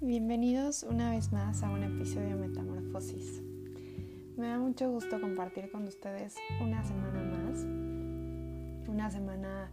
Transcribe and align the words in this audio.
Bienvenidos 0.00 0.82
una 0.82 1.12
vez 1.12 1.32
más 1.32 1.62
a 1.62 1.70
un 1.70 1.82
episodio 1.82 2.36
de 2.36 2.48
Metamorfosis. 2.48 3.40
Me 4.36 4.48
da 4.48 4.58
mucho 4.58 4.90
gusto 4.90 5.18
compartir 5.18 5.70
con 5.70 5.86
ustedes 5.86 6.34
una 6.60 6.84
semana 6.84 7.22
más, 7.22 7.64
una 8.86 9.10
semana 9.10 9.70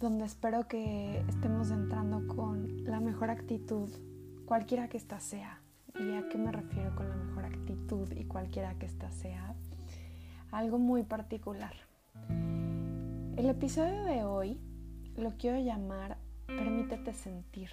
donde 0.00 0.26
espero 0.26 0.68
que 0.68 1.24
estemos 1.28 1.70
entrando 1.70 2.26
con 2.26 2.84
la 2.84 3.00
mejor 3.00 3.30
actitud, 3.30 3.88
cualquiera 4.44 4.88
que 4.88 4.98
ésta 4.98 5.18
sea. 5.18 5.62
¿Y 5.98 6.14
a 6.16 6.28
qué 6.28 6.36
me 6.36 6.52
refiero 6.52 6.94
con 6.94 7.08
la 7.08 7.16
mejor 7.16 7.46
actitud 7.46 8.10
y 8.12 8.24
cualquiera 8.24 8.74
que 8.74 8.84
ésta 8.84 9.10
sea? 9.12 9.54
Algo 10.50 10.78
muy 10.78 11.04
particular. 11.04 11.74
El 12.28 13.48
episodio 13.48 14.04
de 14.04 14.24
hoy 14.24 14.60
lo 15.16 15.30
quiero 15.38 15.58
llamar 15.58 16.18
Permítete 16.46 17.14
sentir. 17.14 17.70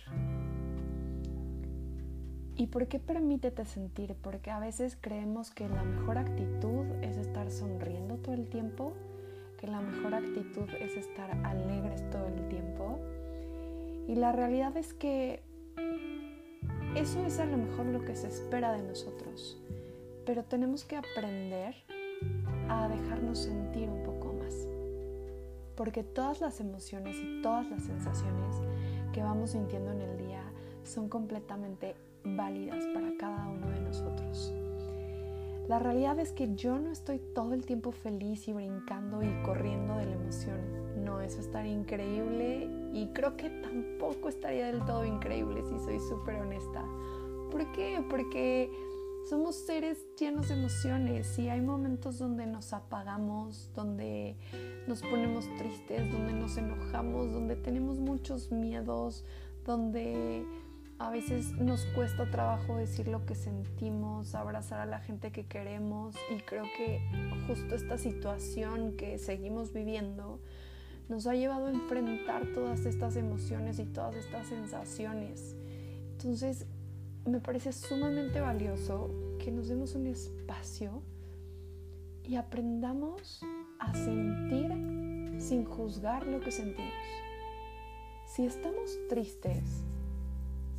¿Y 2.59 2.68
por 2.68 2.88
qué 2.88 2.99
permítete 2.99 3.63
sentir? 3.63 4.16
Porque 4.22 4.52
a 4.52 4.59
veces 4.59 4.98
creemos 4.99 5.49
que 5.49 5.70
la 5.70 5.81
mejor 5.81 6.18
actitud 6.18 6.85
es 7.02 7.16
estar 7.16 7.49
sonriendo 7.52 8.18
todo 8.18 8.35
el 8.35 8.49
tiempo, 8.49 8.91
que 9.58 9.68
la 9.68 9.80
mejor 9.80 10.13
actitud 10.13 10.70
es 10.77 10.98
estar 10.98 11.32
alegres 11.45 12.09
todo 12.09 12.27
el 12.27 12.49
tiempo. 12.49 12.99
Y 14.09 14.16
la 14.16 14.34
realidad 14.34 14.76
es 14.76 14.94
que 14.94 15.41
eso 16.95 17.26
es 17.26 17.40
a 17.40 17.45
lo 17.45 17.55
mejor 17.55 17.85
lo 17.85 18.04
que 18.04 18.18
se 18.18 18.27
espera 18.27 18.73
de 18.73 18.84
nosotros, 18.84 19.57
pero 20.26 20.44
tenemos 20.44 20.84
que 20.84 20.98
aprender 20.98 21.76
a 22.68 22.90
dejarnos 22.90 23.40
sentir 23.40 23.90
un 23.90 24.04
poco 24.04 24.34
más 24.34 24.68
porque 25.77 26.04
todas 26.04 26.41
las 26.41 26.60
emociones 26.60 27.15
y 27.15 27.41
todas 27.41 27.65
las 27.70 27.84
sensaciones 27.84 28.54
que 29.13 29.24
vamos 29.24 29.52
sintiendo 29.52 29.93
en 29.93 30.02
el 30.02 30.18
día 30.18 30.43
son 30.84 31.07
completamente 31.07 31.96
válidas 32.23 32.85
para 32.93 33.15
cada 33.17 33.48
uno 33.48 33.70
de 33.70 33.81
nosotros. 33.81 34.53
La 35.67 35.77
realidad 35.77 36.17
es 36.20 36.31
que 36.31 36.55
yo 36.55 36.79
no 36.79 36.91
estoy 36.91 37.20
todo 37.20 37.53
el 37.53 37.63
tiempo 37.63 37.91
feliz 37.91 38.48
y 38.48 38.53
brincando 38.53 39.21
y 39.21 39.31
corriendo 39.43 39.98
de 39.98 40.05
la 40.07 40.15
emoción. 40.15 40.57
No, 41.05 41.21
eso 41.21 41.40
estaría 41.40 41.71
increíble 41.71 42.67
y 42.91 43.07
creo 43.13 43.37
que 43.37 43.49
tampoco 43.49 44.29
estaría 44.29 44.65
del 44.65 44.84
todo 44.85 45.05
increíble 45.05 45.62
si 45.62 45.77
soy 45.85 45.99
súper 45.99 46.35
honesta. 46.35 46.84
¿Por 47.51 47.71
qué? 47.71 48.03
Porque 48.09 48.71
somos 49.29 49.55
seres 49.55 50.07
llenos 50.17 50.47
de 50.47 50.55
emociones 50.55 51.37
y 51.37 51.49
hay 51.49 51.62
momentos 51.62 52.17
donde 52.17 52.47
nos 52.47 52.73
apagamos, 52.73 53.70
donde 53.75 54.35
nos 54.87 55.03
ponemos 55.03 55.45
tristes, 55.59 56.12
donde 56.12 56.34
nos 56.34 56.57
enojamos, 56.57 57.31
donde 57.31 57.55
tenemos 57.55 57.99
muchos 57.99 58.51
miedos, 58.51 59.23
donde 59.65 60.43
a 61.00 61.10
veces 61.10 61.54
nos 61.54 61.86
cuesta 61.96 62.30
trabajo 62.30 62.76
decir 62.76 63.08
lo 63.08 63.26
que 63.26 63.34
sentimos, 63.34 64.36
abrazar 64.36 64.81
a 64.81 64.86
la 64.86 65.00
gente 65.00 65.31
que 65.31 65.46
queremos 65.46 66.14
y 66.30 66.42
creo 66.42 66.66
que 66.78 67.00
justo 67.47 67.74
esta 67.74 67.97
situación 67.97 68.97
que 68.97 69.18
seguimos 69.18 69.72
viviendo 69.72 70.40
nos 71.08 71.25
ha 71.25 71.36
llevado 71.36 71.68
a 71.68 71.72
enfrentar 71.72 72.46
todas 72.53 72.86
estas 72.86 73.16
emociones 73.16 73.80
y 73.80 73.86
todas 73.86 74.16
estas 74.16 74.47
sensaciones. 74.47 75.56
Entonces, 76.12 76.66
me 77.25 77.40
parece 77.40 77.72
sumamente 77.72 78.42
valioso 78.42 79.09
que 79.40 79.52
nos 79.52 79.70
demos 79.70 79.96
un 79.96 80.06
espacio 80.06 81.02
y 82.25 82.36
aprendamos 82.36 83.42
a 83.80 83.94
sentir 83.94 84.70
sin 85.40 85.64
juzgar 85.64 86.28
lo 86.28 86.42
que 86.42 86.52
sentimos. 86.52 86.94
Si 88.28 88.46
estamos 88.46 89.00
tristes, 89.08 89.84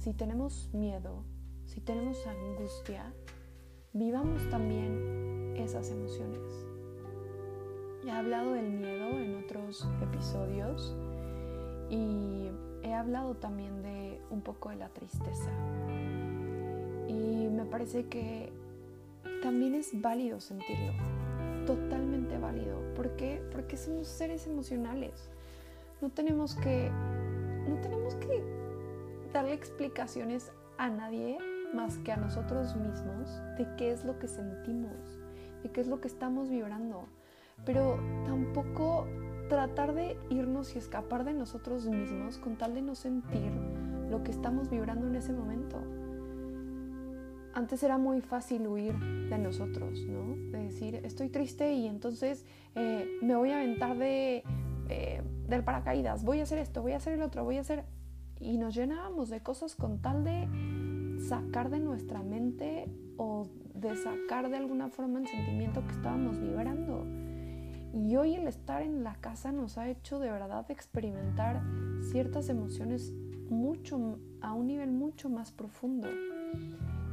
si 0.00 0.14
tenemos 0.14 0.70
miedo, 0.72 1.24
si 1.66 1.82
tenemos 1.82 2.26
angustia, 2.26 3.12
vivamos 3.92 4.48
también 4.48 5.54
esas 5.58 5.90
emociones. 5.90 6.40
He 8.06 8.10
hablado 8.10 8.52
del 8.52 8.70
miedo 8.70 9.10
en 9.10 9.36
otros 9.44 9.86
episodios 10.00 10.96
y 11.90 12.48
he 12.82 12.94
hablado 12.94 13.34
también 13.34 13.82
de 13.82 14.22
un 14.30 14.40
poco 14.40 14.70
de 14.70 14.76
la 14.76 14.88
tristeza. 14.88 15.50
Y 17.06 17.48
me 17.48 17.66
parece 17.66 18.06
que 18.06 18.50
también 19.42 19.74
es 19.74 19.90
válido 20.00 20.40
sentirlo, 20.40 20.94
totalmente 21.66 22.38
válido. 22.38 22.78
¿Por 22.94 23.16
qué? 23.16 23.46
Porque 23.52 23.76
somos 23.76 24.08
seres 24.08 24.46
emocionales. 24.46 25.28
No 26.00 26.08
tenemos 26.08 26.54
que, 26.54 26.90
no 27.68 27.78
tenemos 27.82 28.14
que 28.14 28.59
darle 29.32 29.54
explicaciones 29.54 30.52
a 30.78 30.88
nadie 30.88 31.38
más 31.74 31.98
que 31.98 32.12
a 32.12 32.16
nosotros 32.16 32.74
mismos 32.76 33.40
de 33.56 33.66
qué 33.76 33.92
es 33.92 34.04
lo 34.04 34.18
que 34.18 34.28
sentimos, 34.28 35.20
de 35.62 35.70
qué 35.70 35.80
es 35.80 35.88
lo 35.88 36.00
que 36.00 36.08
estamos 36.08 36.48
vibrando. 36.48 37.04
Pero 37.64 37.98
tampoco 38.26 39.06
tratar 39.48 39.94
de 39.94 40.16
irnos 40.30 40.74
y 40.74 40.78
escapar 40.78 41.24
de 41.24 41.34
nosotros 41.34 41.86
mismos 41.86 42.38
con 42.38 42.56
tal 42.56 42.74
de 42.74 42.82
no 42.82 42.94
sentir 42.94 43.52
lo 44.08 44.22
que 44.22 44.30
estamos 44.30 44.70
vibrando 44.70 45.06
en 45.06 45.16
ese 45.16 45.32
momento 45.32 45.78
antes 47.54 47.82
era 47.82 47.98
muy 47.98 48.20
fácil 48.20 48.66
huir 48.66 48.94
de 48.98 49.38
nosotros, 49.38 50.00
¿no? 50.06 50.36
De 50.50 50.64
decir, 50.64 51.00
estoy 51.04 51.28
triste 51.28 51.72
y 51.72 51.86
entonces 51.86 52.46
eh, 52.74 53.18
me 53.22 53.34
voy 53.36 53.50
a 53.50 53.56
aventar 53.56 53.96
de, 53.96 54.42
eh, 54.88 55.22
del 55.48 55.64
paracaídas, 55.64 56.24
voy 56.24 56.40
a 56.40 56.44
hacer 56.44 56.58
esto, 56.58 56.82
voy 56.82 56.92
a 56.92 56.96
hacer 56.96 57.14
el 57.14 57.22
otro, 57.22 57.44
voy 57.44 57.56
a 57.56 57.60
hacer... 57.60 57.84
Y 58.40 58.56
nos 58.56 58.74
llenábamos 58.74 59.28
de 59.28 59.42
cosas 59.42 59.76
con 59.76 60.00
tal 60.00 60.24
de 60.24 60.48
sacar 61.28 61.70
de 61.70 61.78
nuestra 61.78 62.22
mente 62.22 62.86
o 63.16 63.46
de 63.74 63.94
sacar 63.96 64.50
de 64.50 64.56
alguna 64.56 64.88
forma 64.88 65.20
el 65.20 65.28
sentimiento 65.28 65.84
que 65.86 65.92
estábamos 65.92 66.40
vibrando. 66.40 67.06
Y 67.92 68.16
hoy 68.16 68.34
el 68.34 68.46
estar 68.46 68.82
en 68.82 69.04
la 69.04 69.14
casa 69.16 69.52
nos 69.52 69.76
ha 69.76 69.88
hecho 69.88 70.18
de 70.18 70.30
verdad 70.30 70.70
experimentar 70.70 71.62
ciertas 72.10 72.48
emociones 72.48 73.12
mucho, 73.50 74.18
a 74.40 74.54
un 74.54 74.68
nivel 74.68 74.90
mucho 74.90 75.28
más 75.28 75.52
profundo. 75.52 76.08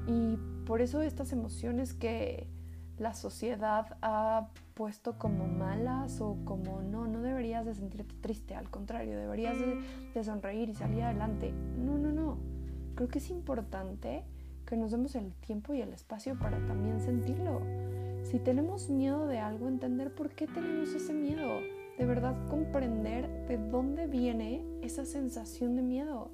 Y 0.08 0.38
por 0.66 0.82
eso 0.82 1.02
estas 1.02 1.34
emociones 1.34 1.94
que 1.94 2.48
la 3.00 3.14
sociedad 3.14 3.98
ha 4.02 4.50
puesto 4.74 5.18
como 5.18 5.48
malas 5.48 6.20
o 6.22 6.38
como 6.46 6.82
no, 6.82 7.08
no 7.08 7.22
deberías 7.22 7.66
de 7.66 7.76
sentirte 7.76 8.16
triste, 8.22 8.56
al 8.56 8.70
contrario, 8.70 9.18
deberías 9.18 9.58
de, 9.60 10.24
sonreír 10.24 10.70
y 10.70 10.74
salir 10.74 11.04
adelante. 11.04 11.54
No, 11.78 11.98
no, 11.98 12.12
no. 12.12 12.38
Creo 12.96 13.08
que 13.08 13.20
es 13.20 13.30
importante 13.30 14.24
que 14.66 14.76
nos 14.76 14.92
demos 14.92 15.16
el 15.16 15.32
tiempo 15.34 15.74
y 15.74 15.82
el 15.82 15.94
espacio 15.94 16.38
para 16.40 16.64
también 16.66 17.00
sentirlo. 17.00 17.62
Si 18.24 18.40
tenemos 18.40 18.90
miedo 18.90 19.28
de 19.28 19.40
algo, 19.40 19.68
entender 19.68 20.14
por 20.14 20.32
qué 20.32 20.48
tenemos 20.48 20.90
ese 20.90 21.14
miedo. 21.14 21.60
De 21.98 22.06
verdad 22.06 22.36
comprender 22.50 23.48
de 23.48 23.58
dónde 23.58 24.08
viene 24.08 24.64
esa 24.82 25.06
sensación 25.06 25.76
de 25.76 25.84
miedo. 25.84 26.32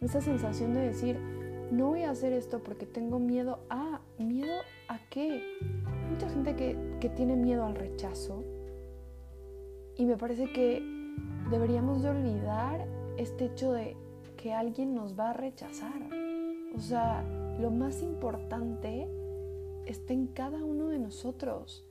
Esa 0.00 0.20
sensación 0.20 0.74
de 0.74 0.80
decir, 0.80 1.18
no 1.70 1.88
voy 1.88 2.02
a 2.02 2.10
hacer 2.10 2.32
esto 2.32 2.62
porque 2.62 2.86
tengo 2.86 3.18
miedo 3.18 3.60
a, 3.68 4.00
¿miedo 4.18 4.52
a 4.88 4.98
qué? 5.10 5.42
Mucha 6.10 6.28
gente 6.28 6.56
que, 6.56 6.76
que 7.00 7.08
tiene 7.08 7.36
miedo 7.36 7.64
al 7.64 7.74
rechazo 7.74 8.44
y 9.96 10.06
me 10.06 10.16
parece 10.16 10.52
que 10.52 10.80
deberíamos 11.50 12.02
de 12.02 12.10
olvidar 12.10 12.86
este 13.16 13.46
hecho 13.46 13.72
de 13.72 13.96
que 14.36 14.54
alguien 14.54 14.94
nos 14.94 15.18
va 15.18 15.30
a 15.30 15.32
rechazar. 15.32 16.08
O 16.74 16.78
sea, 16.78 17.24
lo 17.58 17.70
más 17.70 18.02
importante 18.02 19.08
está 19.86 20.12
en 20.12 20.28
cada 20.28 20.62
uno 20.62 20.86
de 20.88 21.00
nosotros. 21.00 21.84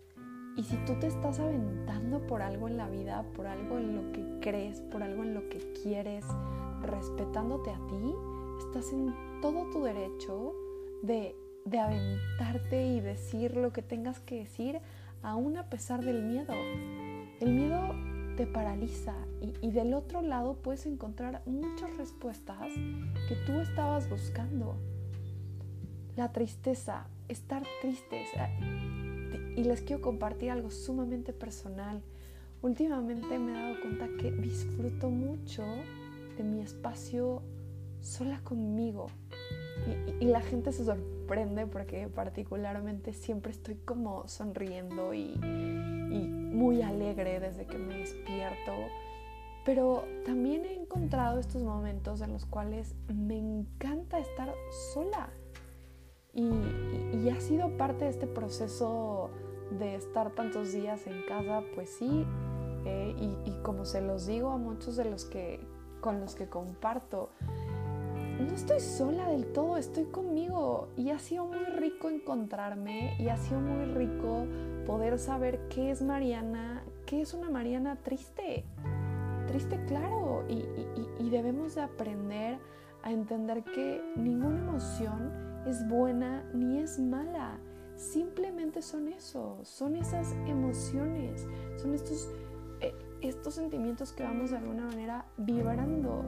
Y 0.55 0.63
si 0.63 0.77
tú 0.85 0.93
te 0.99 1.07
estás 1.07 1.39
aventando 1.39 2.25
por 2.25 2.41
algo 2.41 2.67
en 2.67 2.77
la 2.77 2.89
vida, 2.89 3.25
por 3.35 3.45
algo 3.45 3.77
en 3.77 3.95
lo 3.95 4.11
que 4.13 4.39
crees, 4.39 4.81
por 4.81 5.03
algo 5.03 5.23
en 5.23 5.33
lo 5.33 5.49
que 5.49 5.59
quieres, 5.83 6.25
respetándote 6.81 7.71
a 7.71 7.87
ti, 7.87 8.15
estás 8.59 8.91
en 8.93 9.13
todo 9.41 9.69
tu 9.69 9.83
derecho 9.83 10.53
de, 11.03 11.35
aventarte 11.75 12.87
y 12.87 13.01
decir 13.01 13.57
lo 13.57 13.73
que 13.73 13.81
tengas 13.81 14.19
que 14.19 14.39
decir, 14.39 14.79
aún 15.21 15.57
a 15.57 15.69
pesar 15.69 16.03
del 16.03 16.23
miedo. 16.23 16.53
El 17.41 17.53
miedo 17.53 17.93
te 18.37 18.47
paraliza 18.47 19.13
y, 19.41 19.53
y, 19.65 19.71
del 19.71 19.93
otro 19.93 20.21
lado 20.21 20.55
puedes 20.55 20.85
encontrar 20.85 21.41
muchas 21.45 21.97
respuestas 21.97 22.71
que 23.27 23.35
tú 23.45 23.59
estabas 23.59 24.09
buscando. 24.09 24.77
La 26.15 26.31
tristeza, 26.31 27.07
estar 27.27 27.63
tristes. 27.81 28.27
Y 29.55 29.63
les 29.63 29.81
quiero 29.81 30.01
compartir 30.01 30.51
algo 30.51 30.69
sumamente 30.69 31.33
personal. 31.33 32.01
Últimamente 32.61 33.37
me 33.39 33.51
he 33.51 33.55
dado 33.55 33.81
cuenta 33.81 34.07
que 34.19 34.31
disfruto 34.31 35.09
mucho 35.09 35.63
de 36.37 36.43
mi 36.43 36.61
espacio 36.61 37.41
sola 38.01 38.39
conmigo. 38.43 39.07
Y, 40.19 40.25
la 40.25 40.41
gente 40.41 40.71
se 40.71 40.85
sorprende 40.85 41.16
porque 41.71 42.07
particularmente 42.07 43.13
siempre 43.13 43.51
estoy 43.51 43.75
como 43.75 44.27
sonriendo 44.27 45.13
y, 45.13 45.37
muy 45.37 46.81
alegre 46.81 47.39
desde 47.39 47.67
que 47.67 47.77
me 47.77 47.99
despierto. 47.99 48.71
Pero 49.63 50.05
también 50.25 50.65
he 50.65 50.73
encontrado 50.73 51.39
estos 51.39 51.61
momentos 51.61 52.21
en 52.21 52.33
los 52.33 52.45
cuales 52.45 52.95
me 53.13 53.37
encanta 53.37 54.17
estar 54.17 54.51
sola. 54.93 55.29
Y, 56.33 57.29
ha 57.29 57.39
sido 57.41 57.77
parte 57.77 58.05
de 58.05 58.11
este 58.11 58.25
proceso 58.25 59.29
de 59.77 59.95
estar 59.95 60.31
tantos 60.31 60.71
días 60.71 61.05
en 61.05 61.21
casa, 61.27 61.61
pues 61.75 61.89
sí. 61.91 62.25
Eh, 62.85 63.15
y, 63.19 63.49
y, 63.49 63.61
como 63.61 63.85
se 63.85 64.01
los 64.01 64.25
digo 64.25 64.49
a 64.51 64.57
muchos 64.57 64.95
de 64.95 65.05
los 65.05 65.25
que 65.25 65.59
con 65.99 66.21
los 66.21 66.35
que 66.35 66.47
comparto, 66.47 67.31
no 68.39 68.53
estoy 68.53 68.79
sola 68.79 69.29
del 69.29 69.45
todo, 69.53 69.77
estoy 69.77 70.05
conmigo. 70.05 70.89
Y 70.95 71.09
ha 71.11 71.19
sido 71.19 71.45
muy 71.45 71.65
rico 71.65 72.09
encontrarme 72.09 73.15
y 73.19 73.29
ha 73.29 73.37
sido 73.37 73.59
muy 73.59 73.85
rico 73.93 74.45
poder 74.85 75.19
saber 75.19 75.67
qué 75.69 75.91
es 75.91 76.01
Mariana, 76.01 76.83
qué 77.05 77.21
es 77.21 77.33
una 77.33 77.49
Mariana 77.49 77.97
triste 77.97 78.65
triste, 79.47 79.83
claro, 79.85 80.43
y, 80.47 81.29
debemos 81.29 81.75
de 81.75 81.81
aprender 81.81 82.59
a 83.03 83.11
entender 83.11 83.63
que 83.63 84.01
ninguna 84.15 84.59
emoción 84.59 85.31
es 85.65 85.87
buena 85.87 86.43
ni 86.53 86.79
es 86.79 86.99
mala. 86.99 87.57
Simplemente 87.95 88.81
son 88.81 89.07
eso, 89.07 89.59
son 89.63 89.95
esas 89.95 90.31
emociones, 90.45 91.47
son 91.77 91.95
estos, 91.95 92.29
eh, 92.81 92.93
estos 93.21 93.55
sentimientos 93.55 94.11
que 94.13 94.23
vamos 94.23 94.51
de 94.51 94.57
alguna 94.57 94.85
manera 94.85 95.25
vibrando. 95.37 96.23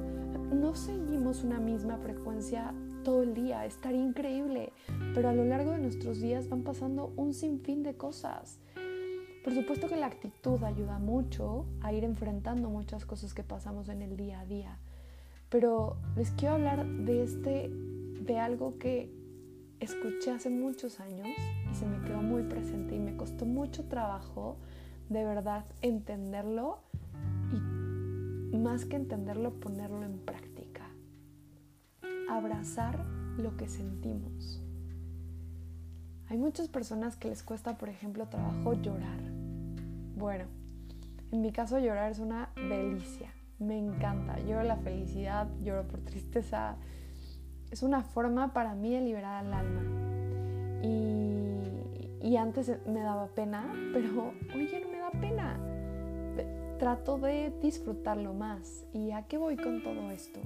No 0.52 0.74
seguimos 0.76 1.44
una 1.44 1.60
misma 1.60 1.98
frecuencia 1.98 2.74
todo 3.04 3.24
el 3.24 3.34
día, 3.34 3.66
estaría 3.66 4.02
increíble, 4.02 4.74
pero 5.14 5.30
a 5.30 5.34
lo 5.34 5.46
largo 5.46 5.72
de 5.72 5.80
nuestros 5.80 6.20
días 6.20 6.50
van 6.50 6.64
pasando 6.64 7.14
un 7.16 7.34
sinfín 7.34 7.84
de 7.84 7.96
cosas. 7.96 8.60
Por 9.44 9.54
supuesto 9.54 9.88
que 9.88 9.96
la 9.96 10.08
actitud 10.08 10.62
ayuda 10.64 11.00
mucho 11.00 11.66
a 11.82 11.94
ir 11.94 12.04
enfrentando 12.04 12.70
muchas 12.70 13.06
cosas 13.06 13.34
que 13.34 13.44
pasamos 13.44 13.90
en 13.90 14.02
el 14.02 14.18
día 14.18 14.42
a 14.42 14.46
día, 14.46 14.80
pero 15.50 15.98
les 16.16 16.32
quiero 16.32 16.56
hablar 16.56 16.86
de 16.86 17.24
este 17.24 17.70
de 17.70 18.38
algo 18.38 18.78
que 18.78 19.12
escuché 19.80 20.32
hace 20.32 20.50
muchos 20.50 21.00
años 21.00 21.28
y 21.72 21.76
se 21.76 21.86
me 21.86 22.02
quedó 22.06 22.22
muy 22.22 22.44
presente 22.44 22.96
y 22.96 23.00
me 23.00 23.16
costó 23.16 23.46
mucho 23.46 23.86
trabajo 23.86 24.58
de 25.08 25.24
verdad 25.24 25.66
entenderlo 25.82 26.80
más 28.58 28.86
que 28.86 28.96
entenderlo 28.96 29.60
ponerlo 29.60 30.04
en 30.04 30.20
práctica. 30.20 30.90
Abrazar 32.30 33.06
lo 33.38 33.56
que 33.58 33.68
sentimos. 33.68 34.62
Hay 36.30 36.38
muchas 36.38 36.68
personas 36.68 37.16
que 37.16 37.30
les 37.30 37.42
cuesta, 37.42 37.78
por 37.78 37.90
ejemplo, 37.90 38.28
trabajo 38.28 38.74
llorar. 38.74 39.20
Bueno, 40.16 40.46
en 41.32 41.42
mi 41.42 41.52
caso 41.52 41.80
llorar 41.80 42.12
es 42.12 42.20
una 42.20 42.52
delicia. 42.56 43.32
Me 43.58 43.78
encanta. 43.78 44.40
Lloro 44.40 44.64
la 44.64 44.78
felicidad, 44.78 45.48
lloro 45.64 45.88
por 45.88 46.02
tristeza. 46.02 46.76
Es 47.72 47.84
una 47.84 48.04
forma 48.04 48.54
para 48.54 48.76
mí 48.76 48.94
de 48.94 49.02
liberar 49.02 49.46
al 49.46 49.54
alma. 49.54 49.82
Y, 52.22 52.38
antes 52.38 52.72
me 52.88 53.02
daba 53.02 53.28
pena, 53.28 53.74
pero 53.92 54.32
hoy 54.56 54.68
ya 54.72 54.80
no 54.80 54.90
me 54.90 55.00
da 55.00 55.12
pena. 55.12 55.60
Trato 56.80 57.18
de 57.18 57.52
disfrutarlo 57.62 58.34
más. 58.34 58.86
¿Y 58.94 59.12
a 59.12 59.28
qué 59.28 59.38
voy 59.38 59.58
con 59.58 59.84
todo 59.84 60.12
esto? 60.12 60.40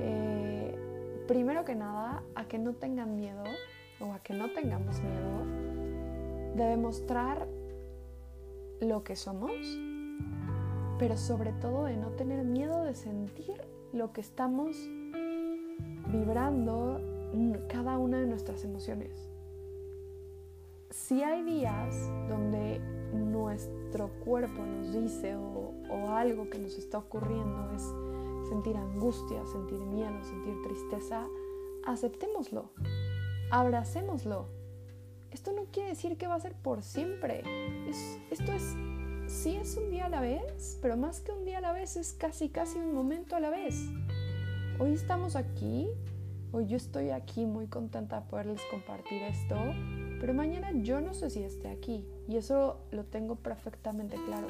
Eh, 0.00 0.76
primero 1.26 1.64
que 1.64 1.74
nada, 1.74 2.22
a 2.34 2.44
que 2.44 2.58
no 2.58 2.74
tengan 2.74 3.16
miedo 3.16 3.42
o 4.00 4.12
a 4.12 4.18
que 4.20 4.34
no 4.34 4.52
tengamos 4.52 5.00
miedo 5.00 5.46
de 6.56 6.64
demostrar 6.64 7.48
lo 8.80 9.02
que 9.02 9.16
somos, 9.16 9.52
pero 10.98 11.16
sobre 11.16 11.52
todo 11.52 11.84
de 11.84 11.96
no 11.96 12.08
tener 12.10 12.44
miedo 12.44 12.84
de 12.84 12.94
sentir 12.94 13.62
lo 13.94 14.12
que 14.12 14.20
estamos 14.20 14.76
vibrando 16.12 17.00
cada 17.68 17.96
una 17.96 18.20
de 18.20 18.26
nuestras 18.26 18.64
emociones. 18.64 19.30
Si 20.90 21.22
hay 21.22 21.42
días 21.44 21.94
donde 22.28 22.80
nuestro 23.12 24.10
cuerpo 24.24 24.64
nos 24.64 24.92
dice 24.92 25.36
o, 25.36 25.70
algo 26.10 26.50
que 26.50 26.58
nos 26.58 26.76
está 26.76 26.98
ocurriendo 26.98 27.70
es 27.74 27.82
sentir 28.48 28.76
angustia, 28.76 29.44
sentir 29.46 29.78
miedo, 29.78 30.22
sentir 30.24 30.60
tristeza, 30.62 31.26
aceptémoslo 31.86 32.70
abracémoslo. 33.50 34.46
Esto 35.30 35.52
no 35.52 35.66
quiere 35.66 35.90
decir 35.90 36.16
que 36.16 36.26
va 36.26 36.36
a 36.36 36.40
ser 36.40 36.54
por 36.54 36.82
siempre. 36.82 37.42
esto 38.30 38.52
es, 38.52 38.74
sí 39.26 39.56
es 39.56 39.76
un 39.76 39.90
día 39.90 40.06
a 40.06 40.08
la 40.08 40.20
vez, 40.20 40.78
pero 40.80 40.96
más 40.96 41.20
que 41.20 41.32
un 41.32 41.44
día 41.44 41.58
a 41.58 41.60
la 41.60 41.72
vez 41.72 41.96
es 41.96 42.12
casi, 42.12 42.48
casi 42.48 42.78
un 42.78 42.94
momento 42.94 43.36
a 43.36 43.40
la 43.40 43.50
vez. 43.50 43.88
Hoy 44.78 44.92
estamos 44.92 45.36
aquí, 45.36 45.88
hoy 46.52 46.66
yo 46.66 46.76
estoy 46.76 47.10
aquí 47.10 47.44
muy 47.44 47.66
contenta 47.66 48.20
de 48.20 48.26
poderles 48.28 48.60
compartir 48.70 49.22
esto, 49.22 49.56
pero 50.20 50.34
mañana 50.34 50.70
yo 50.72 51.00
no 51.00 51.14
sé 51.14 51.30
si 51.30 51.42
esté 51.42 51.68
aquí 51.68 52.06
y 52.28 52.36
eso 52.36 52.76
lo 52.92 53.04
tengo 53.04 53.36
perfectamente 53.36 54.16
claro. 54.26 54.48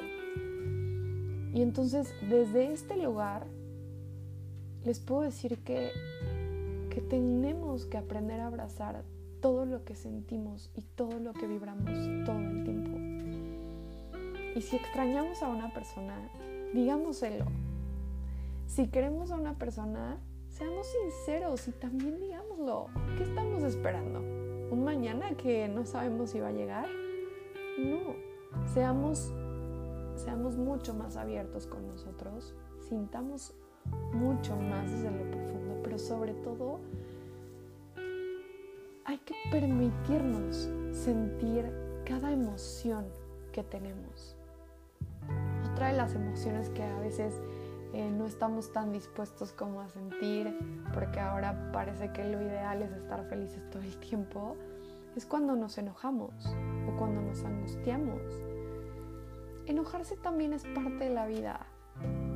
Y 1.53 1.61
entonces 1.61 2.13
desde 2.29 2.71
este 2.71 2.97
lugar 2.97 3.47
les 4.83 4.99
puedo 4.99 5.21
decir 5.21 5.57
que 5.63 5.91
que 6.91 7.01
tenemos 7.01 7.85
que 7.85 7.97
aprender 7.97 8.41
a 8.41 8.47
abrazar 8.47 9.03
todo 9.41 9.65
lo 9.65 9.83
que 9.85 9.95
sentimos 9.95 10.69
y 10.75 10.81
todo 10.81 11.19
lo 11.19 11.33
que 11.33 11.47
vibramos 11.47 11.89
todo 12.25 12.37
el 12.37 12.63
tiempo. 12.65 12.97
Y 14.55 14.61
si 14.61 14.75
extrañamos 14.75 15.41
a 15.41 15.47
una 15.47 15.73
persona, 15.73 16.29
digámoselo. 16.73 17.45
Si 18.67 18.87
queremos 18.87 19.31
a 19.31 19.35
una 19.35 19.57
persona, 19.57 20.19
seamos 20.49 20.85
sinceros 21.01 21.67
y 21.69 21.71
también 21.71 22.19
digámoslo. 22.19 22.87
¿Qué 23.17 23.23
estamos 23.23 23.63
esperando? 23.63 24.40
¿Un 24.71 24.85
mañana 24.85 25.35
que 25.35 25.67
no 25.67 25.85
sabemos 25.85 26.29
si 26.29 26.39
va 26.39 26.47
a 26.47 26.53
llegar? 26.53 26.87
No. 27.77 28.15
Seamos, 28.73 29.33
seamos 30.15 30.55
mucho 30.55 30.93
más 30.93 31.17
abiertos 31.17 31.67
con 31.67 31.85
nosotros, 31.87 32.55
sintamos 32.87 33.53
mucho 34.13 34.55
más 34.55 34.89
desde 34.89 35.11
lo 35.11 35.29
profundo, 35.29 35.77
pero 35.83 35.99
sobre 35.99 36.33
todo 36.35 36.79
hay 39.03 39.17
que 39.17 39.35
permitirnos 39.51 40.69
sentir 40.93 41.69
cada 42.05 42.31
emoción 42.31 43.07
que 43.51 43.63
tenemos. 43.63 44.37
Otra 45.69 45.87
de 45.87 45.97
las 45.97 46.15
emociones 46.15 46.69
que 46.69 46.83
a 46.83 46.97
veces 46.99 47.41
eh, 47.93 48.09
no 48.09 48.25
estamos 48.25 48.71
tan 48.71 48.93
dispuestos 48.93 49.51
como 49.51 49.81
a 49.81 49.89
sentir, 49.89 50.57
porque 50.93 51.19
ahora 51.19 51.71
parece 51.73 52.11
que 52.13 52.23
lo 52.23 52.41
ideal 52.41 52.81
es 52.81 52.91
estar 52.91 53.23
felices 53.25 53.69
todo 53.69 53.81
el 53.81 53.97
tiempo, 53.97 54.55
es 55.15 55.25
cuando 55.25 55.55
nos 55.55 55.77
enojamos 55.77 56.33
o 56.87 56.97
cuando 56.97 57.21
nos 57.21 57.43
angustiamos. 57.43 58.21
Enojarse 59.65 60.15
también 60.17 60.53
es 60.53 60.63
parte 60.63 61.05
de 61.05 61.09
la 61.09 61.27
vida, 61.27 61.65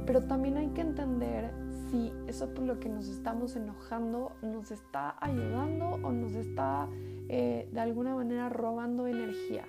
pero 0.05 0.23
también 0.23 0.57
hay 0.57 0.67
que 0.69 0.81
entender 0.81 1.51
si 1.89 2.11
eso 2.27 2.53
por 2.53 2.65
lo 2.65 2.79
que 2.79 2.89
nos 2.89 3.07
estamos 3.07 3.55
enojando 3.55 4.33
nos 4.41 4.71
está 4.71 5.15
ayudando 5.21 5.91
o 6.03 6.11
nos 6.11 6.33
está 6.33 6.87
eh, 7.29 7.69
de 7.71 7.79
alguna 7.79 8.13
manera 8.15 8.49
robando 8.49 9.07
energía. 9.07 9.65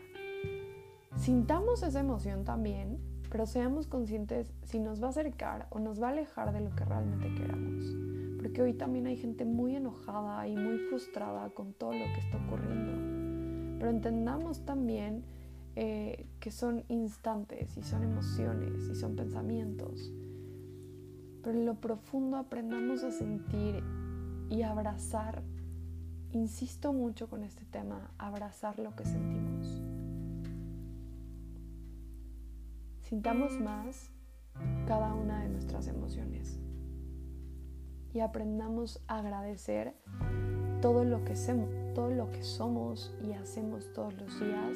Sintamos 1.14 1.83
esa 1.83 2.00
emoción 2.00 2.45
también, 2.45 2.99
pero 3.37 3.45
seamos 3.45 3.87
conscientes 3.87 4.50
si 4.62 4.78
nos 4.78 5.02
va 5.02 5.09
a 5.09 5.11
acercar 5.11 5.66
o 5.69 5.78
nos 5.78 6.00
va 6.00 6.09
a 6.09 6.12
alejar 6.12 6.55
de 6.55 6.62
lo 6.62 6.75
que 6.75 6.87
realmente 6.87 7.35
queramos. 7.35 7.85
Porque 8.38 8.62
hoy 8.62 8.73
también 8.73 9.07
hay 9.07 9.19
gente 9.19 9.45
muy 9.45 9.76
enojada 9.76 10.49
y 10.49 10.57
muy 10.57 10.78
frustrada 10.78 11.50
con 11.50 11.75
todo 11.75 11.93
lo 11.93 12.07
que 12.14 12.21
está 12.21 12.38
ocurriendo. 12.38 13.78
Pero 13.78 13.90
entendamos 13.90 14.64
también 14.64 15.23
eh, 15.75 16.25
que 16.40 16.50
son 16.50 16.85
instantes 16.88 17.76
y 17.76 17.83
son 17.83 18.05
emociones 18.05 18.88
y 18.90 18.95
son 18.95 19.16
pensamientos 19.16 20.11
pero 21.43 21.59
en 21.59 21.66
lo 21.66 21.76
profundo 21.76 22.38
aprendamos 22.38 23.05
a 23.05 23.12
sentir 23.12 23.85
y 24.50 24.62
abrazar. 24.62 25.45
Insisto 26.33 26.93
mucho 26.93 27.28
con 27.28 27.45
este 27.45 27.64
tema, 27.66 28.11
abrazar 28.19 28.81
lo 28.81 28.97
que 28.97 29.05
sentimos. 29.05 29.46
Sintamos 33.08 33.60
más 33.60 34.10
cada 34.88 35.14
una 35.14 35.40
de 35.40 35.48
nuestras 35.48 35.86
emociones. 35.86 36.58
Y 38.12 38.18
aprendamos 38.18 39.00
a 39.06 39.18
agradecer 39.18 39.94
todo 40.82 41.04
lo 41.04 41.25
que, 41.25 41.34
todo 41.94 42.10
lo 42.10 42.32
que 42.32 42.42
somos 42.42 43.14
y 43.22 43.30
hacemos 43.34 43.92
todos 43.92 44.12
los 44.14 44.40
días 44.40 44.75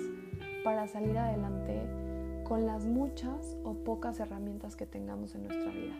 para 0.62 0.86
salir 0.86 1.18
adelante 1.18 1.82
con 2.44 2.66
las 2.66 2.86
muchas 2.86 3.56
o 3.64 3.74
pocas 3.74 4.20
herramientas 4.20 4.76
que 4.76 4.86
tengamos 4.86 5.34
en 5.34 5.48
nuestra 5.48 5.72
vida. 5.72 5.96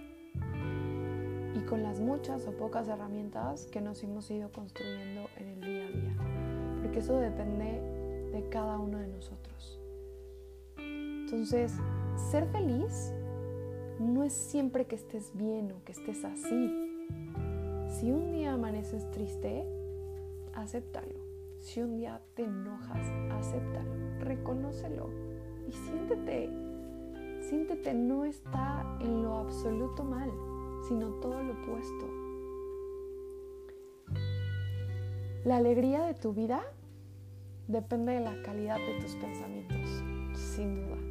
Y 1.57 1.67
con 1.67 1.83
las 1.83 1.99
muchas 1.99 2.47
o 2.47 2.53
pocas 2.53 2.87
herramientas 2.87 3.67
que 3.73 3.81
nos 3.81 4.05
hemos 4.05 4.31
ido 4.31 4.53
construyendo 4.53 5.29
en 5.37 5.49
el 5.49 5.61
día 5.61 5.85
a 5.85 5.91
día, 5.91 6.81
porque 6.81 7.01
eso 7.01 7.19
depende 7.19 7.81
de 8.31 8.49
cada 8.51 8.79
uno 8.79 8.99
de 8.99 9.09
nosotros. 9.09 9.81
Entonces, 10.79 11.75
ser 12.31 12.47
feliz 12.47 13.13
no 13.99 14.23
es 14.23 14.33
siempre 14.33 14.87
que 14.87 14.95
estés 14.95 15.33
bien 15.35 15.73
o 15.73 15.85
que 15.85 15.91
estés 15.91 16.25
así. 16.25 16.73
Si 17.89 18.13
un 18.13 18.31
día 18.31 18.53
amaneces 18.53 19.11
triste, 19.11 19.67
acéptalo. 20.55 21.19
Si 21.59 21.81
un 21.81 21.97
día 21.97 22.23
te 22.35 22.45
enojas, 22.45 23.05
acéptalo, 23.33 23.91
reconócelo 24.21 25.11
y 25.69 25.73
siéntete. 25.73 26.51
Siéntete 27.49 27.95
no 27.95 28.25
está 28.25 28.97
en 29.01 29.25
lo 29.25 29.39
absoluto 29.39 30.05
mal, 30.05 30.31
sino 30.87 31.09
todo 31.15 31.43
lo 31.43 31.53
opuesto. 31.55 32.07
La 35.45 35.57
alegría 35.57 36.05
de 36.05 36.15
tu 36.15 36.33
vida 36.33 36.63
depende 37.67 38.13
de 38.13 38.21
la 38.21 38.41
calidad 38.43 38.77
de 38.77 39.01
tus 39.01 39.17
pensamientos, 39.17 40.05
sin 40.35 40.77
duda. 40.77 41.10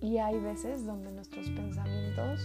Y 0.00 0.18
hay 0.18 0.38
veces 0.38 0.84
donde 0.84 1.10
nuestros 1.10 1.48
pensamientos 1.50 2.40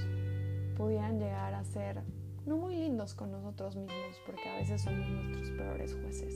pudieran 0.78 1.20
llegar 1.20 1.54
a 1.54 1.64
ser 1.64 2.02
no 2.46 2.58
muy 2.58 2.76
lindos 2.76 3.14
con 3.14 3.32
nosotros 3.32 3.76
mismos, 3.76 4.20
porque 4.26 4.50
a 4.50 4.58
veces 4.58 4.82
somos 4.82 5.08
nuestros 5.08 5.50
peores 5.52 5.94
jueces. 5.94 6.34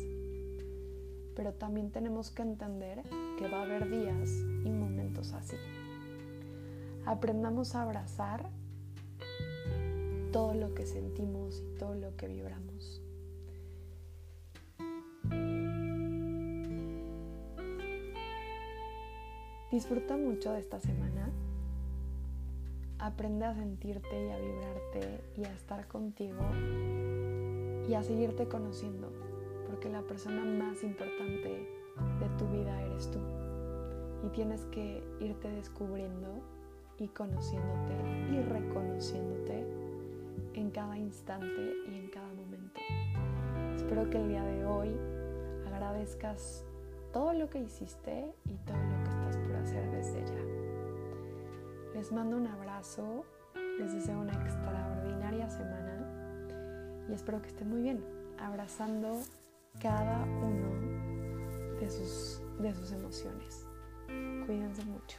Pero 1.36 1.54
también 1.54 1.92
tenemos 1.92 2.32
que 2.32 2.44
entender 2.44 3.02
que 3.38 3.48
va 3.48 3.60
a 3.60 3.64
haber 3.64 3.90
días 3.90 4.30
y 4.64 4.70
momentos 4.70 5.34
así. 5.34 5.58
Aprendamos 7.06 7.76
a 7.76 7.84
abrazar 7.84 8.50
todo 10.32 10.54
lo 10.54 10.74
que 10.74 10.86
sentimos 10.86 11.64
y 11.66 11.78
todo 11.78 11.96
lo 11.96 12.16
que 12.16 12.28
vibramos. 12.28 13.05
Disfruta 19.76 20.16
mucho 20.16 20.54
de 20.54 20.60
esta 20.60 20.80
semana. 20.80 21.30
Aprende 22.98 23.44
a 23.44 23.54
sentirte 23.54 24.26
y 24.26 24.30
a 24.30 24.38
vibrarte 24.38 25.22
y 25.36 25.44
a 25.44 25.52
estar 25.52 25.86
contigo 25.90 26.46
y 27.86 27.94
a 27.94 28.02
seguirte 28.02 28.48
conociendo, 28.48 29.12
porque 29.68 29.90
la 29.90 30.02
persona 30.04 30.46
más 30.46 30.82
importante 30.82 31.68
de 32.22 32.30
tu 32.38 32.48
vida 32.48 32.84
eres 32.84 33.12
tú. 33.12 33.20
Y 34.26 34.30
tienes 34.30 34.62
que 34.68 35.04
irte 35.20 35.50
descubriendo 35.50 36.40
y 36.98 37.10
conociéndote 37.10 38.32
y 38.32 38.42
reconociéndote 38.44 39.66
en 40.54 40.72
cada 40.72 40.98
instante 40.98 41.74
y 41.92 41.96
en 41.98 42.10
cada 42.12 42.30
momento. 42.30 42.80
Espero 43.76 44.10
que 44.10 44.22
el 44.22 44.30
día 44.30 44.44
de 44.46 44.66
hoy 44.66 44.96
agradezcas 45.68 46.64
todo 47.12 47.34
lo 47.34 47.50
que 47.50 47.60
hiciste 47.60 48.34
y 48.46 48.56
todo 48.66 48.78
lo 48.78 49.04
que 49.04 49.05
desde 49.92 50.26
ya. 50.26 51.94
Les 51.94 52.12
mando 52.12 52.38
un 52.38 52.48
abrazo, 52.48 53.26
les 53.80 53.94
deseo 53.94 54.20
una 54.20 54.34
extraordinaria 54.34 55.50
semana 55.50 57.06
y 57.10 57.14
espero 57.14 57.42
que 57.42 57.50
estén 57.50 57.70
muy 57.70 57.82
bien, 57.82 58.04
abrazando 58.40 59.20
cada 59.82 60.24
uno 60.24 61.80
de 61.80 61.90
sus, 61.90 62.42
de 62.60 62.74
sus 62.74 62.92
emociones. 62.92 63.66
Cuídense 64.46 64.84
mucho. 64.86 65.18